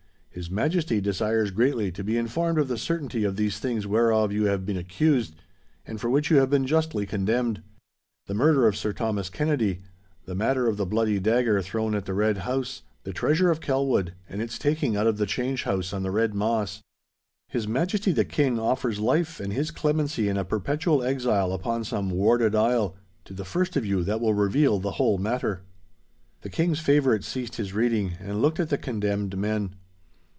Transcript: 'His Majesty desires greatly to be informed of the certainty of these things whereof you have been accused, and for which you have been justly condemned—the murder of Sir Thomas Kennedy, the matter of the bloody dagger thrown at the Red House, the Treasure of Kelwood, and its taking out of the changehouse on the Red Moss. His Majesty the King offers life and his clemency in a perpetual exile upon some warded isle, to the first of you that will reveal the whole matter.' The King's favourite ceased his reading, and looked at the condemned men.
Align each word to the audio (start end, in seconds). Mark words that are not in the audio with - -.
'His 0.33 0.49
Majesty 0.49 1.01
desires 1.01 1.51
greatly 1.51 1.91
to 1.91 2.05
be 2.05 2.15
informed 2.17 2.57
of 2.57 2.69
the 2.69 2.77
certainty 2.77 3.25
of 3.25 3.35
these 3.35 3.59
things 3.59 3.85
whereof 3.85 4.31
you 4.31 4.45
have 4.45 4.65
been 4.65 4.77
accused, 4.77 5.35
and 5.85 5.99
for 5.99 6.09
which 6.09 6.31
you 6.31 6.37
have 6.37 6.49
been 6.49 6.65
justly 6.65 7.05
condemned—the 7.05 8.33
murder 8.33 8.65
of 8.65 8.77
Sir 8.77 8.93
Thomas 8.93 9.29
Kennedy, 9.29 9.81
the 10.23 10.33
matter 10.33 10.69
of 10.69 10.77
the 10.77 10.85
bloody 10.85 11.19
dagger 11.19 11.61
thrown 11.61 11.93
at 11.93 12.05
the 12.05 12.13
Red 12.13 12.37
House, 12.39 12.83
the 13.03 13.11
Treasure 13.11 13.51
of 13.51 13.59
Kelwood, 13.59 14.13
and 14.29 14.41
its 14.41 14.57
taking 14.57 14.95
out 14.95 15.05
of 15.05 15.17
the 15.17 15.25
changehouse 15.25 15.91
on 15.91 16.01
the 16.03 16.11
Red 16.11 16.33
Moss. 16.33 16.79
His 17.49 17.67
Majesty 17.67 18.13
the 18.13 18.23
King 18.23 18.57
offers 18.57 19.01
life 19.01 19.41
and 19.41 19.51
his 19.51 19.69
clemency 19.69 20.29
in 20.29 20.37
a 20.37 20.45
perpetual 20.45 21.03
exile 21.03 21.51
upon 21.51 21.83
some 21.83 22.09
warded 22.09 22.55
isle, 22.55 22.95
to 23.25 23.33
the 23.33 23.45
first 23.45 23.75
of 23.75 23.85
you 23.85 24.01
that 24.05 24.21
will 24.21 24.33
reveal 24.33 24.79
the 24.79 24.91
whole 24.91 25.17
matter.' 25.17 25.63
The 26.39 26.49
King's 26.49 26.79
favourite 26.79 27.25
ceased 27.25 27.57
his 27.57 27.73
reading, 27.73 28.13
and 28.21 28.41
looked 28.41 28.61
at 28.61 28.69
the 28.69 28.77
condemned 28.77 29.37
men. 29.37 29.75